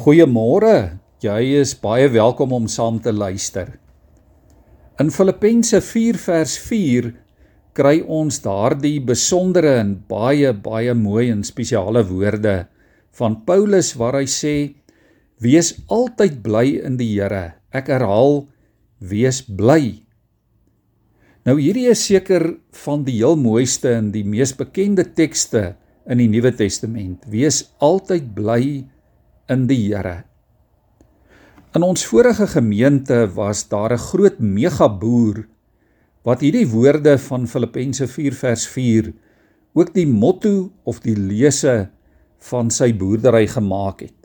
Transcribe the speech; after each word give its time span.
Goeiemôre. 0.00 0.96
Jy 1.20 1.60
is 1.60 1.74
baie 1.76 2.06
welkom 2.08 2.54
om 2.56 2.66
saam 2.72 2.96
te 3.04 3.12
luister. 3.12 3.74
In 4.96 5.10
Filippense 5.12 5.76
4 5.84 6.16
vers 6.22 6.54
4 6.56 7.10
kry 7.76 7.98
ons 8.08 8.38
daardie 8.40 8.96
besondere 9.04 9.74
en 9.82 9.90
baie 10.08 10.54
baie 10.56 10.94
mooi 10.96 11.26
en 11.34 11.42
spesiale 11.44 12.00
woorde 12.08 12.54
van 13.18 13.36
Paulus 13.44 13.90
waar 14.00 14.16
hy 14.16 14.24
sê: 14.24 14.54
"Wees 15.36 15.74
altyd 15.92 16.38
bly 16.46 16.80
in 16.80 16.96
die 16.96 17.10
Here." 17.18 17.60
Ek 17.68 17.92
herhaal: 17.92 18.48
"Wees 19.00 19.42
bly." 19.42 20.00
Nou 21.44 21.58
hierdie 21.60 21.90
is 21.92 22.06
seker 22.06 22.56
van 22.86 23.04
die 23.04 23.18
heel 23.20 23.36
mooiste 23.36 23.92
en 23.98 24.08
die 24.16 24.24
mees 24.24 24.56
bekende 24.56 25.04
tekste 25.04 25.76
in 26.08 26.24
die 26.24 26.28
Nuwe 26.28 26.56
Testament. 26.56 27.28
Wees 27.28 27.68
altyd 27.80 28.32
bly 28.32 28.64
in 28.64 28.88
die 29.66 29.80
Here. 29.88 30.20
In 31.74 31.82
ons 31.82 32.04
vorige 32.06 32.46
gemeente 32.46 33.16
was 33.34 33.64
daar 33.68 33.92
'n 33.92 33.98
groot 33.98 34.38
megaboer 34.38 35.46
wat 36.22 36.40
hierdie 36.40 36.68
woorde 36.70 37.18
van 37.18 37.46
Filippense 37.46 38.06
4 38.06 38.32
vers 38.32 38.66
4 38.68 39.12
ook 39.74 39.94
die 39.94 40.06
motto 40.06 40.70
of 40.84 41.00
die 41.00 41.16
lese 41.16 41.90
van 42.38 42.70
sy 42.70 42.92
boerdery 42.92 43.46
gemaak 43.46 44.00
het. 44.00 44.20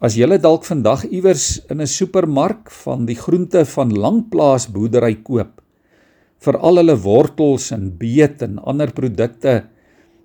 As 0.00 0.16
jy 0.16 0.38
dalk 0.38 0.64
vandag 0.64 1.04
iewers 1.04 1.60
in 1.68 1.80
'n 1.80 1.86
supermark 1.86 2.70
van 2.70 3.06
die 3.06 3.16
groente 3.16 3.64
van 3.64 3.92
Langplaas 3.92 4.66
boerdery 4.68 5.14
koop 5.22 5.60
vir 6.40 6.56
al 6.58 6.76
hulle 6.76 6.96
wortels 6.96 7.70
en 7.72 7.98
beet 7.98 8.42
en 8.42 8.58
ander 8.58 8.92
produkte 8.92 9.64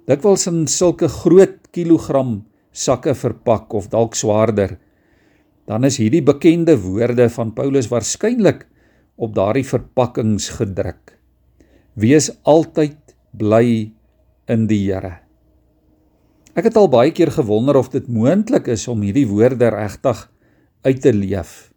dikwels 0.07 0.47
in 0.47 0.67
sulke 0.67 1.07
groot 1.07 1.57
kilogram 1.71 2.43
sakke 2.71 3.13
verpak 3.15 3.73
of 3.73 3.89
dalk 3.91 4.15
swaarder, 4.15 4.77
dan 5.67 5.85
is 5.87 5.99
hierdie 6.01 6.23
bekende 6.25 6.75
woorde 6.81 7.29
van 7.29 7.53
Paulus 7.55 7.89
waarskynlik 7.91 8.65
op 9.21 9.35
daardie 9.35 9.65
verpakkings 9.67 10.49
gedruk. 10.57 11.17
Wees 11.93 12.31
altyd 12.47 12.97
bly 13.37 13.91
in 14.51 14.67
die 14.67 14.81
Here. 14.87 15.19
Ek 16.57 16.67
het 16.67 16.75
al 16.75 16.89
baie 16.91 17.13
keer 17.15 17.31
gewonder 17.31 17.77
of 17.79 17.91
dit 17.93 18.07
moontlik 18.11 18.67
is 18.71 18.87
om 18.91 19.03
hierdie 19.05 19.27
woorde 19.29 19.69
regtig 19.71 20.25
uit 20.83 20.99
te 21.03 21.13
leef. 21.15 21.71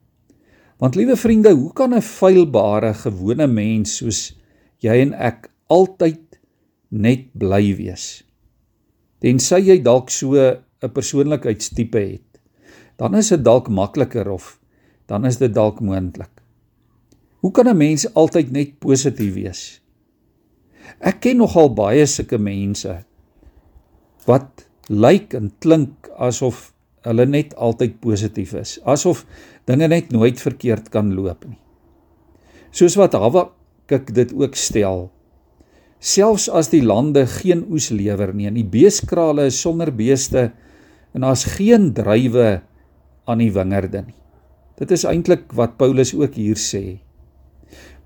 Want 0.82 0.96
liewe 0.98 1.14
vriende, 1.16 1.52
hoe 1.54 1.72
kan 1.72 1.94
'n 1.94 2.02
feilbare 2.02 2.94
gewone 2.94 3.46
mens 3.46 3.96
soos 3.96 4.34
jy 4.82 5.00
en 5.00 5.14
ek 5.14 5.50
altyd 5.68 6.40
net 6.90 7.30
bly 7.38 7.76
wees? 7.76 8.24
Tensy 9.20 9.60
jy 9.62 9.78
dalk 9.82 10.10
so 10.10 10.34
'n 10.84 10.92
persoonlikheidstipe 10.92 11.98
het, 11.98 12.40
dan 13.00 13.14
is 13.16 13.28
dit 13.32 13.44
dalk 13.44 13.68
makliker 13.68 14.28
of 14.30 14.58
dan 15.06 15.24
is 15.24 15.36
dit 15.40 15.52
dalk 15.54 15.80
moontlik. 15.80 16.30
Hoe 17.40 17.52
kan 17.52 17.68
'n 17.68 17.76
mens 17.76 18.14
altyd 18.14 18.50
net 18.50 18.78
positief 18.78 19.34
wees? 19.34 19.80
Ek 21.00 21.20
ken 21.20 21.36
nogal 21.36 21.74
baie 21.74 22.06
sulke 22.06 22.38
mense 22.38 23.04
wat 24.24 24.68
lyk 24.88 25.34
en 25.34 25.52
klink 25.58 26.08
asof 26.16 26.72
hulle 27.04 27.26
net 27.26 27.54
altyd 27.54 28.00
positief 28.00 28.54
is, 28.54 28.78
asof 28.84 29.26
dinge 29.68 29.88
net 29.88 30.12
nooit 30.12 30.40
verkeerd 30.40 30.88
kan 30.88 31.14
loop 31.14 31.44
nie. 31.44 31.58
Soos 32.70 32.96
wat 32.96 33.12
Habakuk 33.12 34.14
dit 34.14 34.32
ook 34.32 34.56
stel, 34.56 35.10
selfs 36.00 36.48
as 36.48 36.68
die 36.72 36.82
lande 36.82 37.26
geen 37.26 37.64
oes 37.70 37.90
lewer 37.90 38.32
nie 38.34 38.46
en 38.46 38.54
die 38.54 38.64
beeskrale 38.64 39.46
is 39.46 39.60
sonder 39.60 39.92
beeste 39.92 40.50
en 41.14 41.22
daar's 41.22 41.46
geen 41.56 41.92
drywe 41.94 42.60
aan 43.24 43.40
die 43.40 43.52
wingerde 43.54 44.02
nie. 44.04 44.18
Dit 44.78 44.90
is 44.90 45.06
eintlik 45.06 45.52
wat 45.54 45.78
Paulus 45.78 46.12
ook 46.14 46.34
hier 46.34 46.58
sê. 46.58 46.98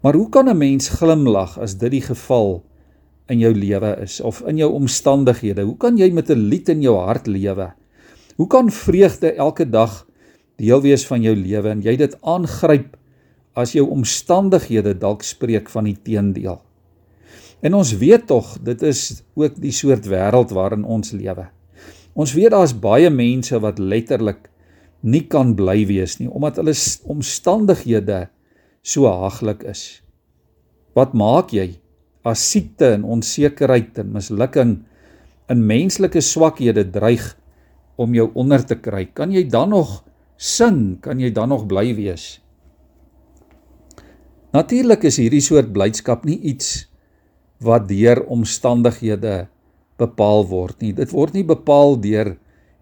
Maar 0.05 0.15
hoe 0.15 0.29
kan 0.29 0.49
'n 0.49 0.59
mens 0.59 0.89
glimlag 0.89 1.59
as 1.59 1.79
dit 1.79 1.91
die 1.91 2.05
geval 2.05 2.63
in 3.29 3.39
jou 3.39 3.55
lewe 3.55 3.97
is 4.03 4.21
of 4.21 4.41
in 4.47 4.57
jou 4.57 4.73
omstandighede? 4.73 5.63
Hoe 5.63 5.77
kan 5.77 5.97
jy 5.97 6.13
met 6.13 6.31
'n 6.31 6.49
lied 6.49 6.69
in 6.69 6.83
jou 6.83 6.97
hart 6.97 7.27
lewe? 7.27 7.73
Hoe 8.37 8.47
kan 8.47 8.71
vreugde 8.71 9.33
elke 9.33 9.71
dag 9.71 10.07
deel 10.57 10.81
wees 10.81 11.07
van 11.07 11.23
jou 11.23 11.37
lewe 11.37 11.69
en 11.69 11.83
jy 11.83 11.97
dit 11.97 12.17
aangryp 12.23 12.97
as 13.55 13.73
jou 13.73 13.89
omstandighede 13.89 14.99
dalk 14.99 15.23
spreek 15.23 15.69
van 15.69 15.85
die 15.85 15.97
teendeel? 16.03 16.61
En 17.61 17.75
ons 17.75 17.97
weet 17.97 18.27
tog 18.27 18.59
dit 18.63 18.83
is 18.83 19.23
ook 19.35 19.61
die 19.61 19.73
soort 19.73 20.07
wêreld 20.07 20.51
waarin 20.51 20.85
ons 20.85 21.11
lewe. 21.11 21.49
Ons 22.19 22.35
weet 22.35 22.51
daar's 22.51 22.75
baie 22.75 23.11
mense 23.15 23.55
wat 23.63 23.79
letterlik 23.79 24.49
nie 25.07 25.23
kan 25.31 25.55
bly 25.59 25.85
wees 25.87 26.17
nie 26.19 26.27
omdat 26.27 26.59
hulle 26.59 26.75
omstandighede 27.07 28.25
so 28.83 29.07
haaglik 29.07 29.63
is. 29.71 30.01
Wat 30.99 31.15
maak 31.15 31.55
jy 31.55 31.77
as 32.27 32.43
siekte 32.43 32.91
en 32.97 33.07
onsekerheid 33.07 34.01
en 34.03 34.11
mislukking 34.17 34.73
in 35.49 35.63
menslike 35.65 36.21
swakhede 36.25 36.89
dreig 36.91 37.31
om 37.99 38.17
jou 38.17 38.27
onder 38.35 38.65
te 38.67 38.75
kry? 38.83 39.07
Kan 39.15 39.31
jy 39.31 39.45
dan 39.47 39.71
nog 39.71 40.03
sin? 40.37 40.99
Kan 41.03 41.23
jy 41.23 41.31
dan 41.35 41.55
nog 41.55 41.69
bly 41.71 41.93
wees? 41.95 42.41
Natuurlik 44.57 45.07
is 45.07 45.21
hierdie 45.21 45.45
soort 45.45 45.71
blydskap 45.71 46.27
nie 46.27 46.41
iets 46.51 46.89
wat 47.63 47.87
deur 47.91 48.25
omstandighede 48.33 49.47
bepaal 49.99 50.47
word 50.49 50.81
nie. 50.83 50.93
Dit 50.93 51.13
word 51.13 51.35
nie 51.35 51.45
bepaal 51.47 51.99
deur 52.01 52.37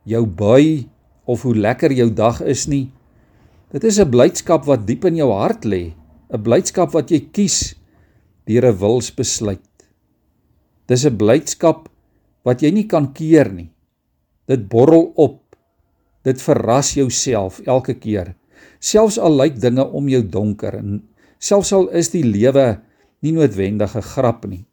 jou 0.05 0.25
bui 0.27 0.87
of 1.27 1.43
hoe 1.43 1.55
lekker 1.55 1.93
jou 1.93 2.11
dag 2.15 2.41
is 2.45 2.67
nie. 2.69 2.93
Dit 3.73 3.85
is 3.85 3.99
'n 3.99 4.11
blydskap 4.11 4.67
wat 4.67 4.87
diep 4.87 5.05
in 5.05 5.17
jou 5.17 5.33
hart 5.33 5.65
lê, 5.65 5.95
'n 6.31 6.43
blydskap 6.43 6.93
wat 6.93 7.11
jy 7.11 7.21
kies 7.33 7.75
deur 8.47 8.65
'n 8.67 8.79
wilsbesluit. 8.79 9.61
Dis 10.87 11.05
'n 11.05 11.17
blydskap 11.17 11.89
wat 12.45 12.63
jy 12.63 12.71
nie 12.71 12.87
kan 12.87 13.13
keer 13.13 13.53
nie. 13.53 13.71
Dit 14.47 14.69
borrel 14.69 15.13
op. 15.17 15.57
Dit 16.23 16.43
verras 16.43 16.95
jouself 16.95 17.61
elke 17.67 17.95
keer. 17.95 18.35
Selfs 18.79 19.19
al 19.19 19.37
lyk 19.37 19.61
dinge 19.61 19.85
om 19.85 20.09
jou 20.09 20.23
donker 20.23 20.75
en 20.75 21.03
selfs 21.39 21.73
al 21.73 21.89
is 21.89 22.11
die 22.11 22.25
lewe 22.25 22.81
nie 23.23 23.33
noodwendig 23.33 23.97
'n 23.97 24.03
grap 24.03 24.47
nie. 24.47 24.65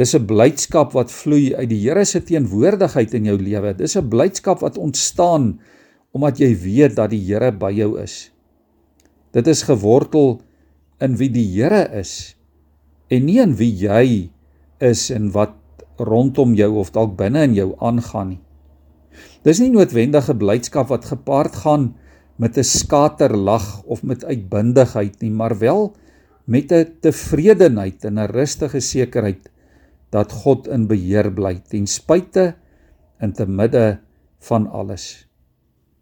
Dis 0.00 0.14
'n 0.16 0.24
blydskap 0.24 0.94
wat 0.96 1.12
vloei 1.12 1.52
uit 1.52 1.68
die 1.68 1.82
Here 1.82 2.04
se 2.08 2.22
teenwoordigheid 2.24 3.12
in 3.18 3.26
jou 3.28 3.36
lewe. 3.36 3.74
Dis 3.76 3.96
'n 3.96 4.08
blydskap 4.08 4.60
wat 4.64 4.78
ontstaan 4.78 5.60
omdat 6.12 6.40
jy 6.40 6.56
weet 6.56 6.96
dat 6.96 7.10
die 7.10 7.20
Here 7.20 7.52
by 7.52 7.70
jou 7.70 8.00
is. 8.00 8.32
Dit 9.32 9.46
is 9.46 9.62
gewortel 9.62 10.40
in 11.00 11.16
wie 11.16 11.28
die 11.28 11.44
Here 11.44 11.84
is 12.00 12.36
en 13.10 13.26
nie 13.26 13.40
in 13.42 13.56
wie 13.56 13.72
jy 13.76 14.30
is 14.80 15.10
en 15.10 15.30
wat 15.32 15.52
rondom 15.98 16.54
jou 16.54 16.80
of 16.80 16.90
dalk 16.90 17.16
binne 17.16 17.42
in 17.44 17.54
jou 17.54 17.74
aangaan 17.78 18.28
nie. 18.28 18.40
Dis 19.44 19.60
nie 19.60 19.70
noodwendige 19.70 20.34
blydskap 20.34 20.88
wat 20.88 21.04
gepaard 21.04 21.56
gaan 21.56 21.94
met 22.38 22.56
'n 22.56 22.64
skaterlag 22.64 23.82
of 23.84 24.02
met 24.02 24.24
uitbundigheid 24.24 25.20
nie, 25.20 25.30
maar 25.30 25.58
wel 25.58 25.92
met 26.46 26.72
'n 26.72 26.86
tevredenheid 27.00 28.04
en 28.04 28.18
'n 28.18 28.32
rustige 28.32 28.80
sekerheid 28.80 29.50
dat 30.10 30.32
God 30.32 30.68
in 30.68 30.86
beheer 30.90 31.30
bly 31.32 31.60
ten 31.70 31.86
spyte 31.86 32.54
en 33.18 33.32
te 33.32 33.46
midde 33.46 34.00
van 34.38 34.66
alles. 34.66 35.26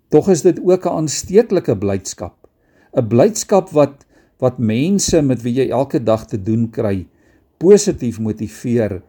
Tog 0.08 0.28
is 0.32 0.42
dit 0.42 0.60
ook 0.64 0.86
'n 0.86 0.96
aansteeklike 1.04 1.76
blydskap, 1.76 2.48
'n 2.96 3.08
blydskap 3.08 3.70
wat 3.70 4.06
wat 4.38 4.58
mense 4.58 5.22
met 5.22 5.42
wie 5.42 5.54
jy 5.54 5.70
elke 5.70 5.98
dag 6.02 6.26
te 6.26 6.42
doen 6.42 6.70
kry 6.70 7.06
positief 7.58 8.20
motiveer 8.22 9.02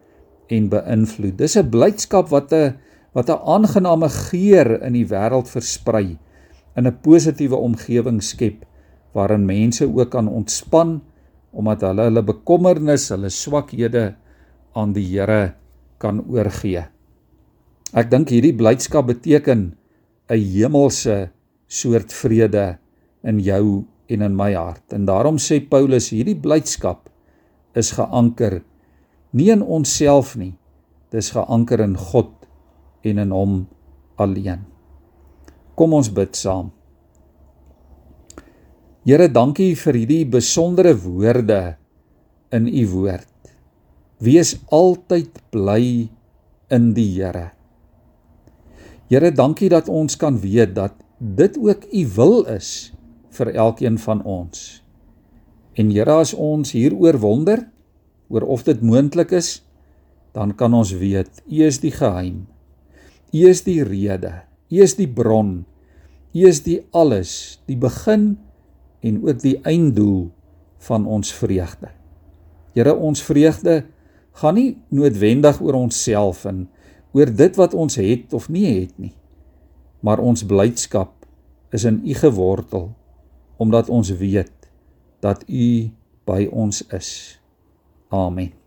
en 0.50 0.68
beïnvloed. 0.68 1.38
Dis 1.38 1.56
'n 1.56 1.70
blydskap 1.70 2.28
wat 2.28 2.52
'n 2.52 2.74
wat 3.12 3.30
'n 3.30 3.42
aangename 3.44 4.08
geur 4.08 4.82
in 4.82 4.92
die 4.92 5.06
wêreld 5.06 5.48
versprei 5.48 6.18
in 6.76 6.86
'n 6.86 7.00
positiewe 7.02 7.56
omgewing 7.56 8.22
skep 8.22 8.66
waarin 9.12 9.44
mense 9.46 9.86
ook 9.86 10.10
kan 10.10 10.28
ontspan 10.28 11.02
omdat 11.50 11.80
hulle 11.80 12.02
hulle 12.02 12.22
bekommernis, 12.22 13.08
hulle 13.08 13.28
swakhede 13.28 14.14
aan 14.74 14.92
die 14.92 15.04
Here 15.04 15.54
kan 15.98 16.22
oorgee. 16.28 16.86
Ek 17.92 18.10
dink 18.10 18.30
hierdie 18.30 18.54
blydskap 18.56 19.06
beteken 19.06 19.74
'n 20.30 20.38
hemelse 20.54 21.30
soort 21.66 22.12
vrede 22.12 22.78
in 23.24 23.40
jou 23.40 23.84
en 24.08 24.22
in 24.22 24.36
my 24.36 24.54
hart. 24.54 24.92
En 24.92 25.06
daarom 25.06 25.38
sê 25.38 25.60
Paulus 25.60 26.10
hierdie 26.10 26.38
blydskap 26.38 27.10
is 27.74 27.92
geanker 27.92 28.62
nie 29.32 29.50
in 29.50 29.62
onsself 29.62 30.34
nie. 30.36 30.54
Dis 31.10 31.30
geanker 31.34 31.82
in 31.84 31.96
God 31.96 32.32
en 33.06 33.18
in 33.18 33.32
hom 33.34 33.54
alleen. 34.20 34.66
Kom 35.78 35.94
ons 35.96 36.10
bid 36.12 36.36
saam. 36.36 36.70
Here, 39.06 39.30
dankie 39.32 39.72
vir 39.80 39.96
hierdie 39.96 40.24
besondere 40.28 40.92
woorde 40.94 41.76
in 42.52 42.68
u 42.68 42.84
woord. 42.92 43.29
Wees 44.20 44.58
altyd 44.68 45.38
bly 45.48 46.10
in 46.68 46.90
die 46.92 47.08
Here. 47.16 47.54
Here, 49.08 49.30
dankie 49.32 49.70
dat 49.72 49.88
ons 49.88 50.18
kan 50.20 50.36
weet 50.42 50.74
dat 50.76 50.92
dit 51.18 51.56
ook 51.56 51.86
u 51.88 52.02
wil 52.18 52.34
is 52.52 52.92
vir 53.32 53.48
elkeen 53.56 53.96
van 53.98 54.20
ons. 54.28 54.82
En 55.72 55.88
Here, 55.88 56.18
as 56.20 56.34
ons 56.36 56.74
hieroor 56.76 57.16
wonder 57.22 57.64
oor 58.28 58.44
of 58.44 58.66
dit 58.68 58.82
moontlik 58.84 59.32
is, 59.32 59.62
dan 60.36 60.52
kan 60.54 60.76
ons 60.76 60.92
weet 61.00 61.40
u 61.48 61.62
is 61.64 61.80
die 61.80 61.94
geheim. 61.94 62.44
U 63.32 63.46
is 63.48 63.64
die 63.64 63.80
rede. 63.86 64.34
U 64.68 64.82
is 64.84 64.94
die 64.98 65.08
bron. 65.08 65.62
U 66.36 66.44
is 66.46 66.60
die 66.66 66.82
alles, 66.92 67.56
die 67.66 67.78
begin 67.80 68.36
en 69.00 69.22
ook 69.24 69.40
die 69.40 69.56
einddoel 69.64 70.28
van 70.84 71.08
ons 71.08 71.32
vreugde. 71.32 71.88
Here, 72.76 72.92
ons 72.94 73.24
vreugde 73.24 73.78
gaan 74.32 74.54
nie 74.54 74.78
noodwendig 74.88 75.60
oor 75.60 75.74
onsself 75.74 76.44
en 76.44 76.68
oor 77.12 77.32
dit 77.34 77.56
wat 77.56 77.74
ons 77.74 77.96
het 77.96 78.32
of 78.34 78.48
nie 78.48 78.66
het 78.80 78.94
nie. 78.98 79.14
Maar 80.00 80.22
ons 80.22 80.46
blydskap 80.46 81.12
is 81.70 81.84
in 81.84 82.00
U 82.04 82.14
gewortel 82.14 82.90
omdat 83.60 83.88
ons 83.88 84.10
weet 84.16 84.70
dat 85.20 85.44
U 85.48 85.90
by 86.24 86.48
ons 86.50 86.86
is. 86.96 87.40
Amen. 88.08 88.59